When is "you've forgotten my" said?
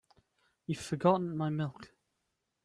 0.65-1.49